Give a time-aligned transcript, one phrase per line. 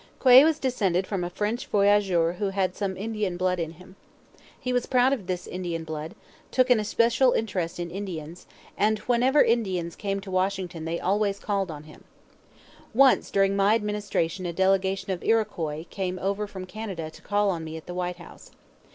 [0.19, 3.95] Quay was descended from a French voyageur who had some Indian blood in him.
[4.59, 6.15] He was proud of this Indian blood,
[6.49, 11.69] took an especial interest in Indians, and whenever Indians came to Washington they always called
[11.69, 12.03] on him.
[12.95, 17.63] Once during my Administration a delegation of Iroquois came over from Canada to call on
[17.63, 18.49] me at the White House.